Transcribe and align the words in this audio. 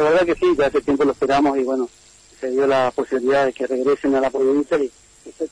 La 0.00 0.10
verdad 0.10 0.26
que 0.26 0.34
sí, 0.34 0.54
ya 0.56 0.66
hace 0.66 0.80
tiempo 0.80 1.04
lo 1.04 1.12
esperamos 1.12 1.58
y 1.58 1.62
bueno, 1.62 1.88
se 2.40 2.50
dio 2.50 2.66
la 2.66 2.90
posibilidad 2.90 3.44
de 3.44 3.52
que 3.52 3.66
regresen 3.66 4.14
a 4.14 4.20
la 4.20 4.30
provincia 4.30 4.78
y 4.78 4.90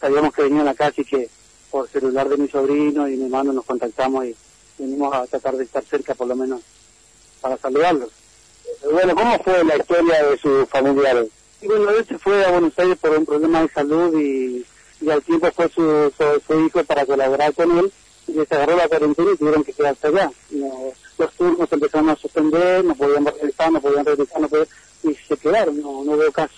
sabíamos 0.01 0.33
que 0.33 0.43
venían 0.43 0.67
acá, 0.67 0.87
así 0.87 1.05
que 1.05 1.29
por 1.71 1.87
celular 1.89 2.31
de 2.31 2.39
mi 2.39 2.49
sobrino 2.49 3.07
y 3.07 3.17
mi 3.17 3.25
hermano 3.25 3.53
nos 3.53 3.67
contactamos 3.67 4.25
y 4.25 4.35
venimos 4.79 5.15
a 5.15 5.27
tratar 5.27 5.57
de 5.57 5.65
estar 5.65 5.85
cerca 5.85 6.15
por 6.15 6.29
lo 6.29 6.35
menos 6.35 6.63
para 7.43 7.59
saludarlos. 7.59 8.09
Bueno, 8.91 9.15
¿cómo 9.15 9.39
fue 9.43 9.63
la 9.65 9.77
historia 9.77 10.25
de 10.25 10.39
sus 10.39 10.69
familiares? 10.69 11.29
bueno, 11.63 11.91
él 11.91 12.07
se 12.07 12.19
fue 12.19 12.43
a 12.45 12.51
Buenos 12.51 12.79
Aires 12.79 12.97
por 12.99 13.11
un 13.19 13.27
problema 13.27 13.63
de 13.63 13.69
salud 13.69 14.19
y, 14.19 14.65
al 15.11 15.23
tiempo 15.23 15.51
fue 15.55 15.69
su, 15.69 16.13
su, 16.47 16.67
hijo 16.67 16.83
para 16.85 17.05
colaborar 17.05 17.53
con 17.53 17.79
él 17.79 17.93
y 18.27 18.33
les 18.33 18.51
agarró 18.51 18.77
la 18.77 18.89
cuarentena 18.89 19.31
y 19.33 19.37
tuvieron 19.37 19.63
que 19.63 19.73
quedarse 19.75 20.07
allá. 20.07 20.33
los 21.19 21.33
turnos 21.35 21.71
empezaron 21.71 22.09
a 22.11 22.17
suspender, 22.39 22.85
no 22.85 22.95
podían 22.95 23.25
regresar, 23.25 23.73
no 23.73 23.81
podían 23.81 24.05
regresar, 24.05 24.41
no 24.41 24.49
podían, 24.49 24.69
y 25.03 25.15
se 25.15 25.37
quedaron, 25.37 25.81
no, 25.81 26.05
no 26.05 26.13
hubo 26.13 26.33
caso. 26.33 26.55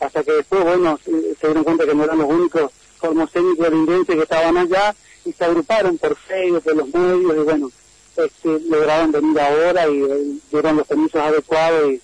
Hasta 0.00 0.22
que 0.22 0.32
después, 0.32 0.64
bueno, 0.64 0.98
se, 1.04 1.10
dieron 1.46 1.64
cuenta 1.64 1.84
que 1.84 1.94
no 1.94 2.04
eran 2.04 2.18
los 2.18 2.28
únicos 2.28 2.70
formocénicos 2.98 3.70
lindentes 3.70 4.16
que 4.16 4.22
estaban 4.22 4.56
allá 4.56 4.94
y 5.24 5.32
se 5.32 5.44
agruparon 5.44 5.98
por 5.98 6.16
Facebook, 6.16 6.62
por 6.62 6.76
los 6.76 6.94
medios 6.94 7.36
y 7.36 7.40
bueno, 7.40 7.70
este, 8.16 8.60
lograron 8.68 9.12
venir 9.12 9.40
ahora 9.40 9.88
y 9.88 10.02
eh, 10.02 10.38
dieron 10.50 10.76
los 10.76 10.86
permisos 10.86 11.20
adecuados 11.20 11.92
y 11.92 12.00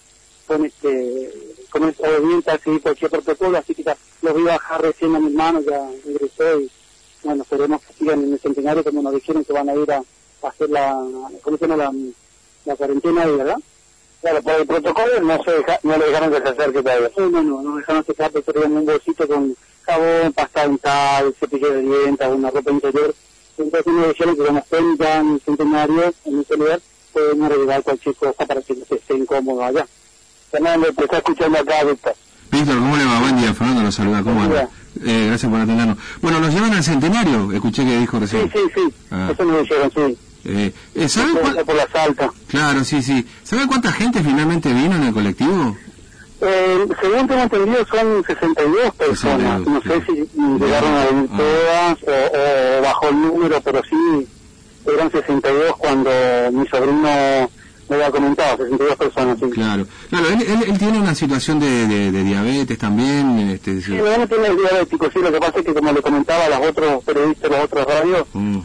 con 0.46 0.64
este 0.64 1.32
con 1.70 1.88
esta 1.88 2.08
obediente 2.08 2.52
y 2.66 2.78
cualquier 2.78 3.10
protocolo, 3.10 3.58
así 3.58 3.74
que 3.74 3.82
ya 3.82 3.96
los 4.22 4.36
vi 4.36 4.42
bajar 4.42 4.80
recién 4.80 5.16
a 5.16 5.18
mis 5.18 5.32
manos, 5.32 5.64
ya 5.64 5.90
ingresó 6.06 6.60
y 6.60 6.70
bueno, 7.24 7.42
esperemos 7.42 7.82
que 7.82 7.94
sigan 7.94 8.22
en 8.22 8.32
el 8.32 8.38
centenario 8.38 8.84
como 8.84 9.02
nos 9.02 9.14
dijeron 9.14 9.44
que 9.44 9.52
van 9.52 9.68
a 9.68 9.74
ir 9.74 9.90
a, 9.90 10.02
hacer 10.46 10.70
la, 10.70 10.94
¿cómo 11.42 11.56
se 11.56 11.66
llama? 11.66 11.76
La, 11.84 11.92
la 12.64 12.76
cuarentena 12.76 13.22
ahí, 13.22 13.36
¿verdad? 13.36 13.58
Claro, 14.20 14.42
por 14.42 14.54
el 14.54 14.66
protocolo 14.66 15.20
no 15.20 15.44
se 15.44 15.50
deja, 15.50 15.78
no 15.82 15.98
le 15.98 16.06
dejaron 16.06 16.32
que 16.32 16.40
se 16.40 16.48
acerque 16.48 16.82
todavía. 16.82 17.10
No, 17.16 17.28
no, 17.28 17.42
no, 17.42 17.62
no 17.62 17.76
dejaron 17.76 18.00
acercarse, 18.02 18.40
pero 18.40 18.66
un 18.66 18.84
bolsito 18.86 19.28
con 19.28 19.54
jabón, 19.82 20.32
pasta 20.32 20.62
dental, 20.62 21.34
cepillo 21.38 21.72
de 21.72 21.82
dientes, 21.82 22.28
una 22.28 22.50
ropa 22.50 22.70
interior. 22.70 23.14
Entonces 23.58 23.92
me 23.92 24.08
dijeron 24.08 24.36
que 24.36 24.44
como 24.44 24.58
estén 24.58 24.96
ya 24.96 25.20
en 25.20 25.34
el 25.34 25.40
centenario, 25.40 26.14
en 26.24 26.40
ese 26.40 26.56
lugar, 26.56 26.80
pueden 27.12 27.42
arreglar 27.42 27.82
cualquier 27.82 28.14
cosa 28.16 28.46
para 28.46 28.62
que 28.62 28.72
esté 28.72 29.14
incómodo 29.14 29.62
allá. 29.62 29.86
Fernando, 30.50 30.92
te 30.92 31.04
está 31.04 31.18
escuchando 31.18 31.58
acá, 31.58 31.84
Víctor. 31.84 32.14
Víctor, 32.50 32.78
¿cómo 32.78 32.96
le 32.96 33.04
va? 33.04 33.20
Buen 33.20 33.36
día, 33.36 33.54
Fernando 33.54 33.82
lo 33.82 33.92
saluda, 33.92 34.22
¿cómo 34.22 34.42
anda? 34.42 34.68
Eh, 35.04 35.26
gracias 35.28 35.50
por 35.50 35.60
atendernos. 35.60 35.98
Bueno, 36.22 36.40
¿los 36.40 36.54
llevan 36.54 36.72
al 36.72 36.82
centenario? 36.82 37.52
Escuché 37.52 37.84
que 37.84 37.98
dijo 37.98 38.18
recién. 38.18 38.50
Sí, 38.50 38.58
sí, 38.58 38.70
sí, 38.74 38.94
ah. 39.10 39.30
eso 39.32 39.44
me 39.44 39.58
dijeron, 39.60 39.92
sí. 39.94 40.18
Eh, 40.44 40.72
eh 40.94 41.08
¿Sabe 41.08 41.32
Por 41.64 41.74
la 41.74 41.88
salta. 41.88 42.30
Claro, 42.48 42.84
sí, 42.84 43.02
sí. 43.02 43.26
¿Sabe 43.42 43.66
cuánta 43.66 43.92
gente 43.92 44.22
finalmente 44.22 44.72
vino 44.72 44.96
en 44.96 45.04
el 45.04 45.14
colectivo? 45.14 45.76
Eh, 46.40 46.86
según 47.00 47.26
tengo 47.26 47.42
entendido 47.42 47.86
son 47.86 48.24
62 48.26 48.94
personas. 48.94 49.60
no 49.60 49.80
sé 49.80 50.02
si 50.04 50.28
llegaron 50.36 50.94
a 50.94 51.04
venir 51.06 51.30
todas 51.30 51.98
o, 52.02 52.82
bajó 52.82 53.08
el 53.08 53.20
número, 53.20 53.60
pero 53.62 53.80
sí 53.88 54.28
eran 54.86 55.10
62 55.10 55.76
cuando 55.78 56.10
mi 56.52 56.66
sobrino 56.68 57.50
me 57.88 57.96
había 57.96 58.10
comentado, 58.10 58.58
62 58.58 58.96
personas. 58.96 59.38
Sí. 59.38 59.50
Claro, 59.50 59.86
claro 60.10 60.28
él, 60.28 60.64
él, 60.68 60.78
tiene 60.78 60.98
una 60.98 61.14
situación 61.14 61.60
de, 61.60 61.86
de, 61.86 62.24
diabetes 62.24 62.76
también. 62.76 63.38
Este, 63.50 63.80
sí, 63.80 63.92
no 63.92 64.28
tiene 64.28 64.48
el 64.48 64.56
diabético, 64.56 65.10
sí, 65.10 65.20
lo 65.20 65.32
que 65.32 65.38
pasa 65.38 65.60
es 65.60 65.64
que 65.64 65.72
como 65.72 65.92
le 65.92 66.02
comentaba 66.02 66.44
a 66.44 66.48
los 66.50 66.68
otros 66.68 67.04
periodistas, 67.04 67.50
los 67.50 67.60
otros 67.60 67.86
radios, 67.86 68.26
mm 68.34 68.60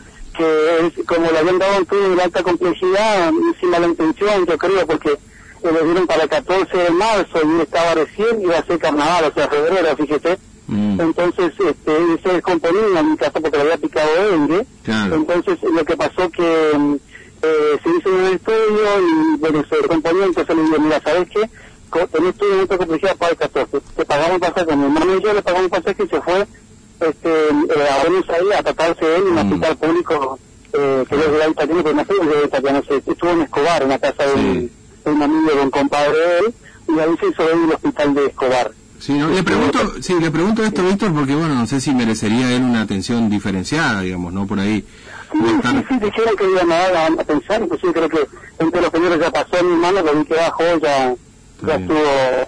como 1.05 1.31
le 1.31 1.37
habían 1.39 1.59
dado 1.59 1.77
un 1.77 1.83
estudio 1.83 2.15
de 2.15 2.21
alta 2.21 2.43
complejidad, 2.43 3.31
sin 3.59 3.69
mala 3.69 3.87
intención, 3.87 4.45
yo 4.45 4.57
creo, 4.57 4.85
porque 4.85 5.17
lo 5.63 5.83
dieron 5.83 6.07
para 6.07 6.23
el 6.23 6.29
14 6.29 6.77
de 6.77 6.89
marzo 6.91 7.39
y 7.43 7.61
estaba 7.61 7.95
recién, 7.95 8.41
iba 8.41 8.57
a 8.57 8.65
ser 8.65 8.79
carnaval, 8.79 9.25
o 9.25 9.33
sea, 9.33 9.47
febrero, 9.47 9.95
fíjese. 9.97 10.37
Mm. 10.67 11.01
Entonces, 11.01 11.51
este, 11.59 12.21
se 12.23 12.33
descomponía 12.33 12.99
en 12.99 13.11
mi 13.11 13.17
casa 13.17 13.39
porque 13.39 13.57
le 13.57 13.63
había 13.63 13.77
picado 13.77 14.09
dengue. 14.31 14.65
Entonces, 14.85 15.57
lo 15.63 15.83
que 15.83 15.97
pasó 15.97 16.29
que 16.29 16.71
mm, 16.77 16.95
eh, 17.41 17.79
se 17.83 17.89
hizo 17.89 18.09
un 18.09 18.25
estudio 18.25 18.85
y, 19.01 19.37
bueno, 19.37 19.63
se 19.67 19.77
descomponía, 19.77 20.25
entonces 20.25 20.55
le 20.55 20.61
dije, 20.63 20.79
mira, 20.79 21.01
¿sabes 21.01 21.27
qué? 21.29 21.49
En 22.13 22.27
estudio 22.27 22.55
de 22.55 22.61
alta 22.61 22.77
complejidad 22.77 23.17
para 23.17 23.31
el 23.31 23.37
14. 23.37 23.79
Te 23.95 24.05
pagamos 24.05 24.33
un 24.33 24.39
pasaje, 24.39 24.75
mi 24.75 24.83
hermano 24.83 25.17
y 25.17 25.23
yo 25.23 25.33
le 25.33 25.41
pagamos 25.41 25.65
un 25.65 25.71
pasaje 25.71 26.03
y 26.03 26.07
se 26.07 26.21
fue 26.21 26.45
este, 26.99 27.29
eh, 27.29 27.89
a 27.89 28.03
Buenos 28.03 28.29
Aires 28.29 28.59
a 28.59 28.63
tratarse 28.63 29.15
él 29.15 29.23
en 29.23 29.27
un 29.27 29.33
mm. 29.33 29.37
hospital 29.37 29.77
público 29.77 30.39
eh, 30.79 31.05
que 31.07 31.15
es 31.15 31.31
de 31.31 31.37
la 31.37 31.47
italiana, 31.47 31.83
pero 31.83 31.95
no 31.95 32.05
sé 32.05 32.13
de 32.13 32.45
italiano, 32.45 32.81
se 32.87 32.97
estuvo 32.97 33.31
en 33.31 33.41
Escobar, 33.41 33.83
en 33.83 33.89
la 33.89 33.99
casa 33.99 34.23
de, 34.25 34.33
un, 34.33 34.71
un, 35.05 35.23
amigo 35.23 35.51
de 35.51 35.61
un 35.61 35.71
compadre 35.71 36.17
de 36.17 36.39
él, 36.39 36.53
y 36.87 36.99
ahí 36.99 37.17
se 37.19 37.27
hizo 37.27 37.49
en 37.51 37.63
el 37.65 37.71
hospital 37.71 38.13
de 38.13 38.25
Escobar. 38.25 38.71
Sí, 38.99 39.13
no, 39.13 39.29
le 39.29 39.43
pregunto, 39.43 39.79
sí, 40.01 40.13
le 40.19 40.29
pregunto 40.29 40.63
esto, 40.63 40.83
Víctor, 40.83 41.13
porque 41.13 41.33
bueno, 41.33 41.55
no 41.55 41.65
sé 41.65 41.79
si 41.79 41.93
merecería 41.93 42.51
él 42.53 42.63
una 42.63 42.81
atención 42.81 43.29
diferenciada, 43.29 44.01
digamos, 44.01 44.33
¿no? 44.33 44.45
Por 44.45 44.59
ahí. 44.59 44.85
Sí, 45.31 45.39
sí, 45.39 45.83
sí, 45.87 45.99
dijeron 45.99 46.35
que 46.35 46.49
iban 46.49 46.71
a 46.71 46.75
dar 46.89 47.11
a 47.19 47.23
pensar, 47.23 47.61
inclusive 47.61 47.93
creo 47.93 48.09
que 48.09 48.27
entre 48.57 48.81
los 48.81 48.89
primeros 48.89 49.19
ya 49.19 49.31
pasó 49.31 49.63
mi 49.63 49.75
mano, 49.75 50.01
lo 50.01 50.13
vi 50.15 50.25
que 50.25 50.33
bajó, 50.33 50.63
ya, 50.81 51.15
ya 51.65 51.75
estuvo 51.75 51.99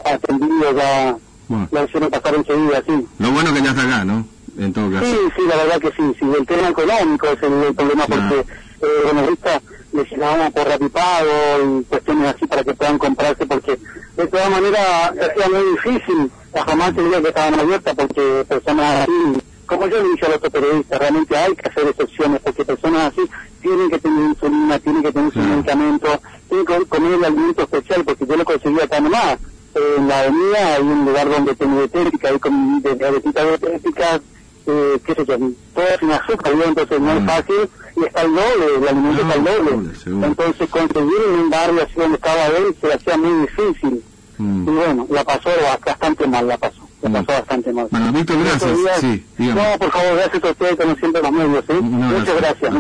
atendido, 0.06 0.76
ya 0.76 1.16
bueno. 1.48 1.70
la 1.72 1.84
hicieron 1.84 2.10
pasar 2.10 2.36
enseguida, 2.36 2.84
sí. 2.86 3.08
Lo 3.20 3.32
bueno 3.32 3.54
que 3.54 3.62
ya 3.62 3.70
está 3.70 3.84
acá, 3.84 4.04
¿no? 4.04 4.26
En 4.58 4.74
todo 4.74 4.92
caso. 4.92 5.06
Sí, 5.06 5.18
sí, 5.36 5.42
la 5.48 5.56
verdad 5.56 5.80
que 5.80 5.92
sí, 5.92 6.16
sí, 6.20 6.26
el 6.38 6.46
tema 6.46 6.70
económico 6.70 7.28
es 7.28 7.44
el, 7.44 7.76
problema 7.76 8.06
porque, 8.06 8.40
eh, 8.82 9.02
bueno, 9.06 9.22
ahorita 9.22 9.62
les 9.94 10.10
llamamos 10.12 10.54
por 10.54 10.68
rapipago 10.68 11.80
y 11.80 11.84
cuestiones 11.84 12.36
así 12.36 12.48
para 12.48 12.64
que 12.64 12.74
puedan 12.74 12.98
comprarse 12.98 13.46
porque 13.46 13.78
de 14.18 14.28
todas 14.28 14.50
maneras 14.50 15.14
era 15.16 15.50
muy 15.50 15.72
difícil, 15.72 16.32
la 16.54 16.64
jamás 16.64 16.96
día 16.96 17.22
que 17.22 17.28
estaban 17.28 17.60
abiertas 17.60 17.96
porque 17.96 18.46
personas 18.48 19.02
así, 19.02 19.42
como 19.66 19.88
yo 19.88 20.02
le 20.02 20.10
dije 20.10 20.26
al 20.26 20.34
otro 20.34 20.50
periodista, 20.50 20.98
realmente 20.98 21.38
hay 21.38 21.56
que 21.56 21.70
hacer 21.70 21.88
excepciones 21.88 22.42
porque 22.42 22.66
personas 22.66 23.14
así 23.14 23.22
tienen 23.62 23.90
que 23.90 24.00
tener 24.00 24.30
insulina, 24.30 24.80
tienen 24.80 25.04
que 25.04 25.12
tener 25.12 25.34
su 25.34 25.40
medicamento, 25.40 26.22
tienen 26.50 26.66
que 26.66 26.86
comer 26.86 27.14
el 27.14 27.26
alimento 27.26 27.62
especial 27.64 28.04
porque 28.04 28.26
yo 28.26 28.36
lo 28.36 28.46
conseguí 28.46 28.80
acá 28.80 29.00
nomás. 29.00 29.38
en 29.76 30.08
la 30.08 30.20
avenida 30.20 30.76
hay 30.76 30.84
un 30.84 31.06
lugar 31.06 31.30
donde 31.30 31.56
tengo 31.56 31.78
dietética, 31.80 32.30
hay 32.30 32.40
con 32.40 32.82
diabetitas 32.82 33.48
dietéticas, 33.48 34.22
eh, 34.96 35.02
qué 35.06 35.16
sé 35.16 35.26
yo, 35.26 35.38
todo 35.74 35.86
sin 36.00 36.12
azúcar, 36.12 36.56
¿no? 36.56 36.64
entonces 36.66 37.00
no 37.00 37.12
es 37.14 37.22
mm. 37.22 37.26
fácil 37.26 37.70
y 37.96 38.06
está 38.06 38.22
el 38.22 38.34
doble, 38.34 38.66
el 38.78 38.88
alimento 38.88 39.22
está 39.22 39.36
el 39.36 39.44
doble. 39.44 40.26
entonces 40.28 40.70
conseguir 40.70 41.22
en 41.28 41.40
un 41.40 41.50
barrio 41.50 41.84
así 41.84 41.94
donde 41.96 42.16
estaba 42.16 42.48
él 42.48 42.76
se 42.80 42.88
le 42.88 42.94
hacía 42.94 43.18
muy 43.18 43.42
difícil. 43.42 44.04
Mm. 44.38 44.68
Y 44.68 44.72
bueno, 44.72 45.08
la 45.10 45.24
pasó 45.24 45.50
bastante 45.86 46.28
mal, 46.28 46.48
la 46.48 46.58
pasó. 46.58 46.82
La 47.02 47.10
mm. 47.10 47.14
pasó 47.14 47.40
bastante 47.40 47.74
mal. 47.74 47.88
Bueno, 47.92 48.12
Víctor, 48.12 48.38
gracias. 48.44 49.00
Sí, 49.00 49.26
no, 49.38 49.78
por 49.80 49.92
favor, 49.92 50.16
gracias 50.16 50.44
a 50.44 50.50
ustedes, 50.50 50.76
como 50.76 50.96
siempre, 50.96 51.22
los 51.22 51.32
medios. 51.32 51.64
¿eh? 51.70 51.74
No, 51.74 51.82
Muchas 51.82 52.36
gracias. 52.36 52.38
gracias. 52.38 52.74